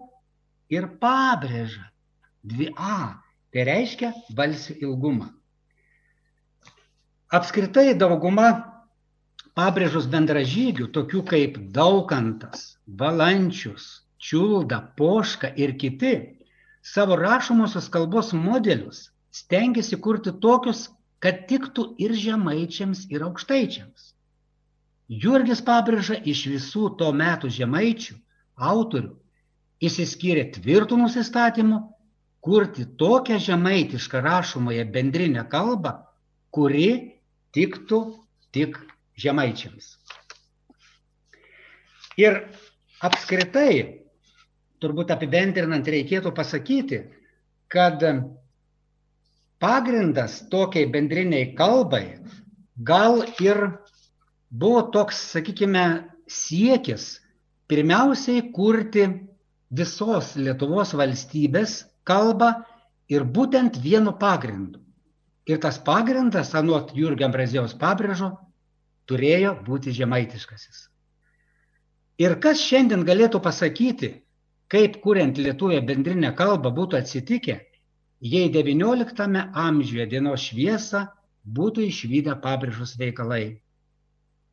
[0.70, 1.86] ir pabrėža
[2.42, 3.21] dvi A.
[3.52, 5.28] Tai reiškia balsių ilgumą.
[7.32, 8.48] Apskritai dauguma
[9.56, 13.88] pabrėžus bendražygių, tokių kaip Daukantas, Valančius,
[14.22, 16.14] Čiulda, Poška ir kiti,
[16.80, 20.88] savo rašomosios kalbos modelius stengiasi kurti tokius
[21.22, 24.10] kad tiktų ir žemaičiams, ir aukštaičiams.
[25.22, 28.16] Jurgis pabrėža iš visų to metų žemaičių
[28.70, 29.12] autorių
[29.88, 31.78] įsiskyrė tvirtų nusistatymų
[32.42, 35.92] kurti tokią žemaitišką rašomąją bendrinę kalbą,
[36.50, 36.88] kuri
[37.54, 38.00] tiktų
[38.52, 38.78] tik
[39.22, 39.96] žemaičiams.
[42.18, 42.42] Ir
[43.00, 44.02] apskritai,
[44.82, 47.04] turbūt apibendrinant, reikėtų pasakyti,
[47.72, 48.02] kad
[49.62, 52.18] pagrindas tokiai bendriniai kalbai
[52.76, 53.78] gal ir
[54.50, 57.20] buvo toks, sakykime, siekis
[57.70, 59.06] pirmiausiai kurti
[59.70, 61.78] visos Lietuvos valstybės
[62.08, 62.52] kalbą
[63.12, 64.80] ir būtent vienu pagrindu.
[65.46, 68.30] Ir tas pagrindas, anuot Jurgio Ambrazijos pabrėžo,
[69.10, 70.86] turėjo būti žemaitiškasis.
[72.22, 74.12] Ir kas šiandien galėtų pasakyti,
[74.70, 77.58] kaip kuriant lietuvę bendrinę kalbą būtų atsitikę,
[78.22, 81.08] jei XIX amžiuje dienos šviesą
[81.58, 83.58] būtų išvykę pabrėžus veikalai.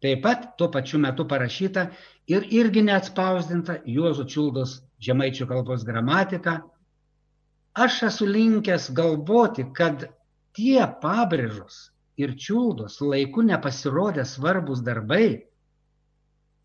[0.02, 1.90] Taip pat tuo pačiu metu parašyta
[2.32, 6.62] ir irgi neatspausdinta Juozo Čiuldos žemaičių kalbos gramatika.
[7.74, 10.08] Aš esu linkęs galvoti, kad
[10.58, 15.46] tie pabrėžus ir čiuldos laiku nepasirodė svarbus darbai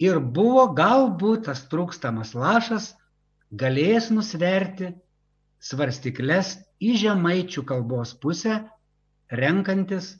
[0.02, 2.94] ir buvo galbūt tas trūkstamas lašas
[3.54, 4.90] galėjęs nusverti
[5.64, 8.60] svarstyklės į žemaičių kalbos pusę,
[9.30, 10.14] renkantis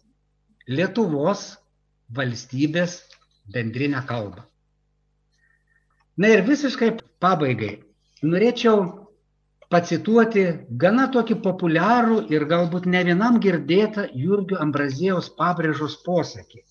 [0.65, 1.59] Lietuvos
[2.17, 3.03] valstybės
[3.53, 4.47] bendrinę kalbą.
[6.17, 7.83] Na ir visiškai pabaigai
[8.25, 9.04] norėčiau
[9.73, 10.45] pacituoti
[10.83, 16.63] gana tokį populiarų ir galbūt ne vienam girdėtą Jurgio Ambrazėjaus pabrėžos posakį,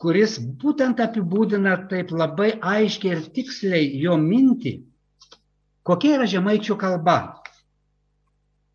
[0.00, 4.74] kuris būtent apibūdina taip labai aiškiai ir tiksliai jo mintį,
[5.84, 7.18] kokia yra žemaičių kalba.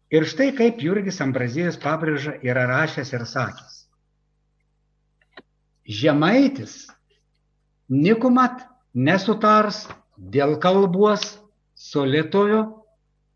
[0.09, 3.75] Ir štai kaip Jurgis Ambrazėjus pabrėža yra rašęs ir sakęs.
[5.85, 6.87] Žemaitis
[7.89, 9.83] nikumat nesutars
[10.17, 11.37] dėl kalbos
[11.77, 12.78] su lietuvio,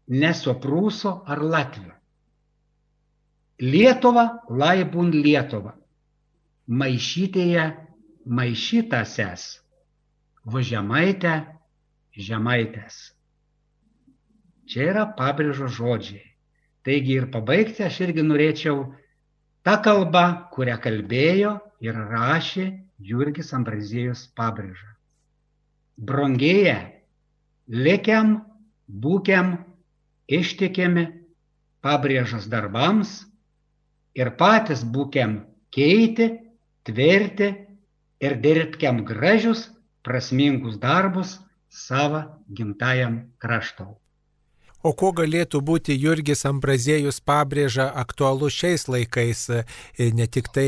[0.08, 1.94] ne su prūso ar latvio.
[3.64, 5.74] Lietuva laibun Lietuva.
[6.68, 7.66] Maišytėje
[8.26, 9.44] maišytasias.
[10.44, 11.34] Važiamaitė
[12.20, 12.98] žemaitės.
[14.68, 16.24] Čia yra pabrėžo žodžiai.
[16.84, 18.82] Taigi ir pabaigti aš irgi norėčiau
[19.64, 22.66] tą kalbą, kurią kalbėjo ir rašė
[23.00, 24.94] Jurgis Ambrazėjus pabrėžą
[25.98, 26.78] brangėja,
[27.68, 28.42] likiam,
[28.88, 29.58] būkiam,
[30.40, 31.06] ištikimi,
[31.84, 33.24] pabrėžas darbams
[34.16, 35.42] ir patys būkiam
[35.74, 36.30] keiti,
[36.88, 37.50] tvirti
[38.24, 39.68] ir dirbkiam gražius,
[40.04, 41.38] prasmingus darbus
[41.70, 44.03] savo gimtajam kraštau.
[44.84, 50.66] O ko galėtų būti Jurgis Ambrazėjus pabrėža aktualu šiais laikais, e, ne tik tai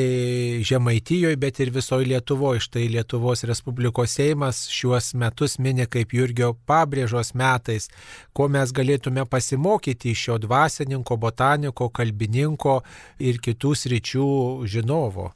[0.63, 2.63] Žemaitijoje, bet ir visoje Lietuvoje.
[2.63, 7.89] Štai Lietuvos Respublikos Seimas šiuos metus mini kaip Jurgio pabrėžos metais,
[8.31, 12.81] ko mes galėtume pasimokyti iš šio dvasininko, botaniko, kalbininko
[13.19, 14.29] ir kitų sričių
[14.63, 15.33] žinovo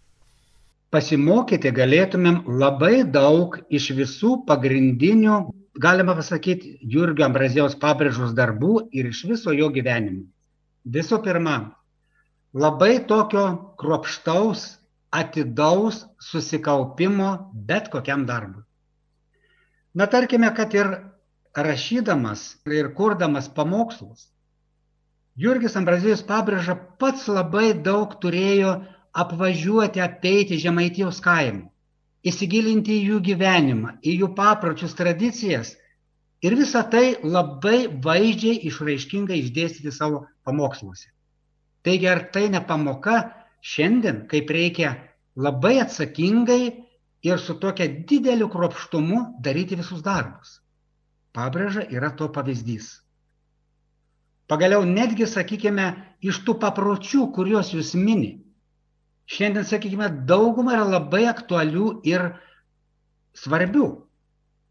[0.90, 5.36] pasimokyti galėtumėm labai daug iš visų pagrindinių
[5.80, 10.26] galima pasakyti, Jurgio Ambrazijos pabrėžos darbų ir iš viso jo gyvenimo.
[10.96, 11.56] Visų pirma,
[12.54, 13.46] labai tokio
[13.80, 14.66] kruopštaus,
[15.16, 17.30] atidaus susikaupimo
[17.70, 18.62] bet kokiam darbui.
[19.96, 20.92] Na tarkime, kad ir
[21.56, 24.28] rašydamas ir kurdamas pamokslus,
[25.40, 28.76] Jurgis Ambrazijos pabrėža pats labai daug turėjo
[29.24, 31.70] apvažiuoti, apeiti Žemaitijos kaimų
[32.28, 35.76] įsigilinti į jų gyvenimą, į jų papročius, tradicijas
[36.44, 41.10] ir visą tai labai vaizdžiai išraiškingai išdėstyti savo pamoksluose.
[41.84, 43.22] Taigi ar tai ne pamoka
[43.64, 44.96] šiandien, kaip reikia
[45.36, 46.64] labai atsakingai
[47.24, 50.60] ir su tokia dideliu kropštumu daryti visus darbus.
[51.36, 53.00] Pabrėža yra to pavyzdys.
[54.50, 55.92] Pagaliau netgi, sakykime,
[56.26, 58.32] iš tų papročių, kuriuos jūs mini,
[59.30, 62.32] šiandien, sakykime, dauguma yra labai aktualių ir
[63.38, 63.90] svarbių.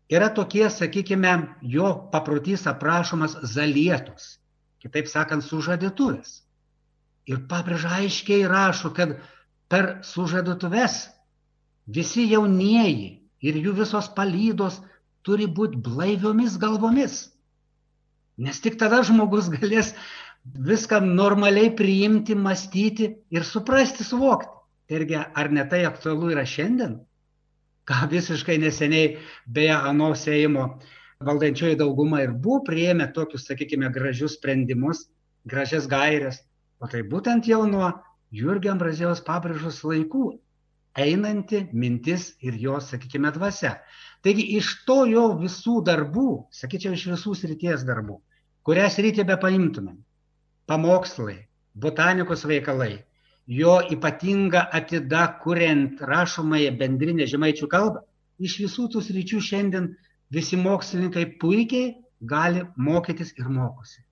[0.08, 4.38] Yra tokie, sakykime, jo paprotys aprašomas zalietus,
[4.82, 6.40] kitaip sakant, sužadėtuvės.
[7.28, 9.18] Ir pabrėža aiškiai rašo, kad
[9.68, 11.02] per sužadėtuves
[11.92, 13.10] visi jaunieji
[13.44, 14.80] ir jų visos palydos
[15.28, 17.26] turi būti blaiviomis galvomis.
[18.38, 19.92] Nes tik tada žmogus galės
[20.54, 24.54] viską normaliai priimti, mąstyti ir suprasti, suvokti.
[24.88, 26.94] Irgi ar ne tai aktualu yra šiandien?
[27.88, 30.78] Ką visiškai neseniai, beje, ano Seimo
[31.24, 35.06] valdančioji dauguma ir buvo prieėmę tokius, sakykime, gražius sprendimus,
[35.44, 36.40] gražias gairias.
[36.80, 37.90] O tai būtent jau nuo
[38.30, 40.38] Jurgio Ambrazijos pabrėžos laikų
[40.98, 43.78] einanti mintis ir jos, sakykime, dvasia.
[44.24, 48.18] Taigi iš to jo visų darbų, sakyčiau, iš visų srities darbų,
[48.66, 49.98] kurias rytį be paimtumėm,
[50.68, 51.38] pamokslai,
[51.74, 52.98] botanikos veikalai,
[53.48, 58.04] jo ypatinga atida, kuriant rašomąją bendrinę žemaičių kalbą,
[58.38, 59.88] iš visų tų sričių šiandien
[60.34, 64.02] visi mokslininkai puikiai gali mokytis ir mokosi.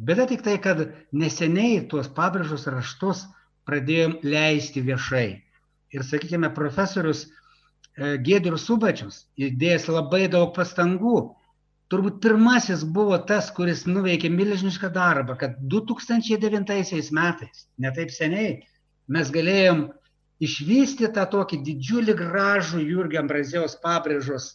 [0.00, 0.80] Bėda tik tai, kad
[1.12, 3.26] neseniai tuos pabrėžus raštus
[3.68, 5.42] pradėjom leisti viešai.
[5.90, 11.18] Ir, sakykime, profesorius e, Gėdrius Subačius įdėjęs labai daug pastangų
[11.90, 18.60] turbūt pirmasis buvo tas, kuris nuveikė milžinišką darbą, kad 2009 metais, netaip seniai,
[19.10, 19.88] mes galėjom
[20.40, 24.54] išvystyti tą tokį didžiulį gražų Jurgio Ambrazijos pabrėžos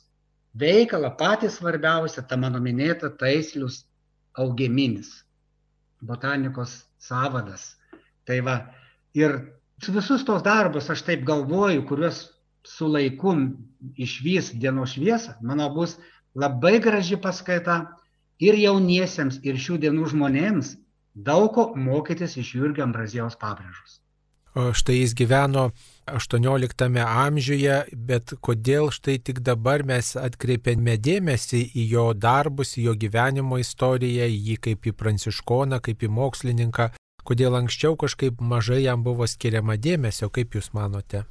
[0.56, 3.84] veikalą, patį svarbiausią, tą mano minėtą taislius
[4.40, 5.12] augeminis,
[6.02, 7.76] botanikos savadas.
[8.26, 8.56] Tai va,
[9.14, 9.38] ir
[9.84, 12.24] visus tos darbus aš taip galvoju, kuriuos
[12.66, 13.36] su laiku
[14.02, 16.00] išvys dienos šviesą, mano bus
[16.36, 17.78] labai graži paskaita
[18.44, 20.76] ir jauniesiems, ir šių dienų žmonėms
[21.16, 24.02] daug ko mokytis iš Jurgio Ambrazijaus pabrėžus.
[24.56, 25.66] O štai jis gyveno
[26.08, 32.94] 18 amžiuje, bet kodėl štai tik dabar mes atkreipiame dėmesį į jo darbus, į jo
[33.02, 36.88] gyvenimo istoriją, į jį kaip į pranciškoną, kaip į mokslininką,
[37.28, 41.26] kodėl anksčiau kažkaip mažai jam buvo skiriama dėmesio, kaip jūs manote?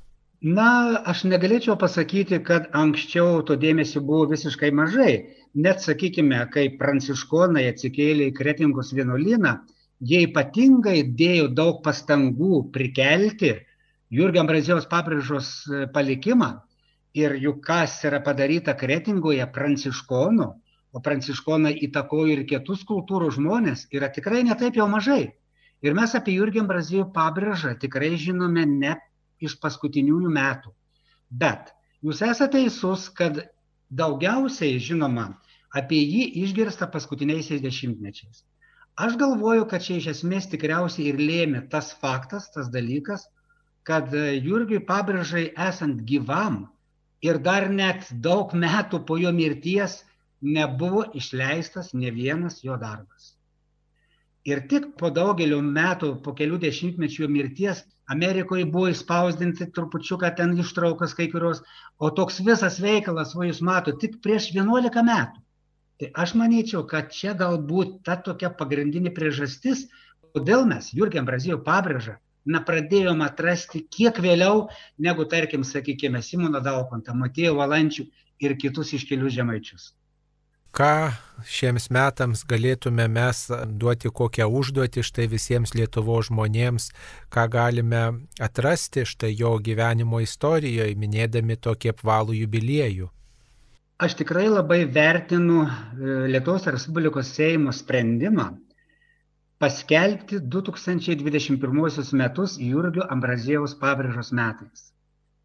[0.44, 5.12] Na, aš negalėčiau pasakyti, kad anksčiau to dėmesio buvo visiškai mažai.
[5.56, 9.54] Net, sakykime, kai pranciškonai atsikėlė į Kretingos vienuolyną,
[10.04, 13.54] jie ypatingai dėjo daug pastangų prikelti
[14.12, 16.50] Jurgio Ambrazijos pabrėžos e, palikimą
[17.16, 20.50] ir juk kas yra padaryta Kretingoje pranciškonų,
[20.92, 25.32] o pranciškonai įtakojo ir kitus kultūros žmonės, yra tikrai netaip jau mažai.
[25.80, 28.94] Ir mes apie Jurgį Ambrazijų pabrėžą tikrai žinome ne
[29.48, 30.72] iš paskutiniųjų metų.
[31.30, 31.72] Bet
[32.04, 33.42] jūs esate teisus, kad
[33.90, 35.28] daugiausiai žinoma
[35.74, 38.44] apie jį išgirsta paskutiniaisiais dešimtmečiais.
[38.94, 43.26] Aš galvoju, kad čia iš esmės tikriausiai ir lėmė tas faktas, tas dalykas,
[43.82, 46.64] kad Jurgiui Pabrėžai esant gyvam
[47.26, 50.02] ir dar net daug metų po jo mirties
[50.44, 53.34] nebuvo išleistas ne vienas jo darbas.
[54.44, 57.80] Ir tik po daugelio metų, po kelių dešimtmečių mirties,
[58.12, 61.62] Amerikoje buvo įspausdinti trupučiuką ten ištraukas kai kurios,
[61.96, 65.40] o toks visas veikalas, va jūs matote, tik prieš 11 metų.
[66.02, 69.86] Tai aš manyčiau, kad čia galbūt ta tokia pagrindinė priežastis,
[70.36, 77.16] kodėl mes Jurgiam Brazijų pabrėžą, na, pradėjom atrasti kiek vėliau, negu, tarkim, sakykime, Simono Daukontą,
[77.16, 78.08] Matėjo Valančių
[78.44, 79.92] ir kitus iškelius žemaičius
[80.74, 81.14] ką
[81.46, 83.44] šiems metams galėtume mes
[83.80, 86.88] duoti kokią užduotį štai visiems Lietuvo žmonėms,
[87.34, 88.02] ką galime
[88.46, 93.10] atrasti štai jo gyvenimo istorijoje, minėdami tokį apvalų jubiliejų.
[94.04, 95.70] Aš tikrai labai vertinu e,
[96.34, 98.48] Lietuvos Respublikos Seimo sprendimą
[99.62, 104.90] paskelbti 2021 metus Jurgio Ambraziejaus pabrėžos metais.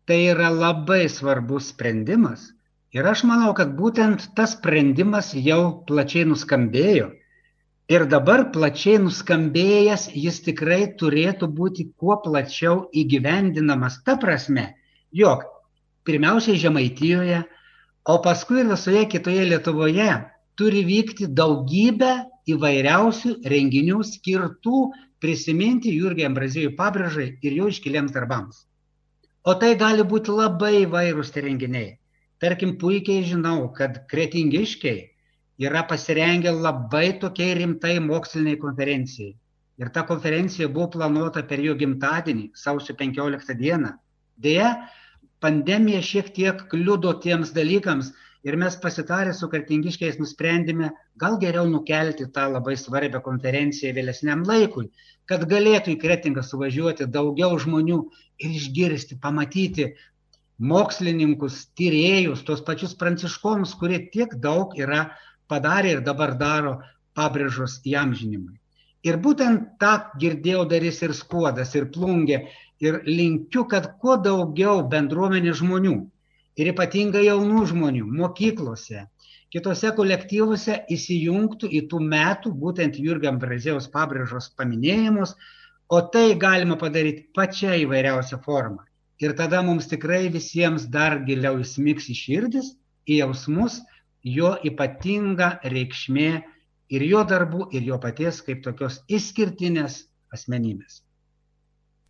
[0.10, 2.50] Tai yra labai svarbus sprendimas,
[2.90, 7.12] Ir aš manau, kad būtent tas sprendimas jau plačiai nuskambėjo.
[7.90, 14.00] Ir dabar plačiai nuskambėjęs jis tikrai turėtų būti kuo plačiau įgyvendinamas.
[14.06, 14.66] Ta prasme,
[15.14, 15.46] jog
[16.10, 17.44] pirmiausiai Žemaitijoje,
[18.10, 20.10] o paskui ir visoje kitoje Lietuvoje
[20.58, 22.14] turi vykti daugybė
[22.56, 24.84] įvairiausių renginių skirtų
[25.22, 28.66] prisiminti Jurgį Ambrazijų pabrėžai ir jo iškiliams darbams.
[29.46, 31.99] O tai gali būti labai įvairūs tie renginiai.
[32.40, 35.00] Tarkim, puikiai žinau, kad kretingiškiai
[35.68, 39.34] yra pasirengę labai tokiai rimtai moksliniai konferencijai.
[39.80, 43.92] Ir ta konferencija buvo planuota per jo gimtadienį, sausio 15 dieną.
[44.46, 44.72] Deja,
[45.44, 48.12] pandemija šiek tiek kliudo tiems dalykams
[48.48, 50.92] ir mes pasitarę su kartingiškiais nusprendėme
[51.24, 54.88] gal geriau nukelti tą labai svarbią konferenciją vėlesniam laikui,
[55.28, 58.00] kad galėtų į Kretingą suvažiuoti daugiau žmonių
[58.40, 59.90] ir išgirsti, pamatyti
[60.60, 65.10] mokslininkus, tyrėjus, tos pačius pranciškonus, kurie tiek daug yra
[65.48, 66.80] padarę ir dabar daro
[67.16, 68.60] pabrėžos įamžinimui.
[69.08, 72.42] Ir būtent tą girdėjau darys ir skuodas, ir plungė,
[72.84, 75.96] ir linkiu, kad kuo daugiau bendruomenės žmonių,
[76.60, 79.06] ir ypatingai jaunų žmonių, mokyklose,
[79.56, 85.34] kitose kolektyvuose įsijungtų į tų metų, būtent Jurgiam Brazėjaus pabrėžos paminėjimus,
[85.90, 88.89] o tai galima padaryti pačia įvairiausia forma.
[89.20, 92.72] Ir tada mums tikrai visiems dar giliau įsmiks į širdis,
[93.04, 93.82] į jausmus,
[94.24, 96.32] jo ypatinga reikšmė
[96.96, 101.04] ir jo darbų, ir jo paties kaip tokios išskirtinės asmenybės.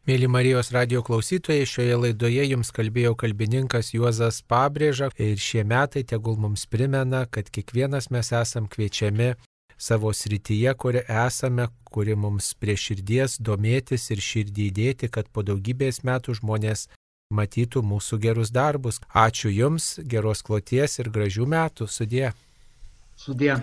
[0.10, 6.40] Mėly Marijos radio klausytojai, šioje laidoje jums kalbėjo kalbininkas Juozas Pabrėža ir šie metai tegul
[6.40, 9.34] mums primena, kad kiekvienas mes esam kviečiami
[9.78, 16.02] savo srityje, kur esame, kuri mums prie širdies domėtis ir širdį įdėti, kad po daugybės
[16.08, 16.88] metų žmonės
[17.30, 18.98] matytų mūsų gerus darbus.
[19.14, 21.86] Ačiū Jums, geros kloties ir gražių metų.
[21.86, 22.32] Sudie.
[23.16, 23.54] Sudie.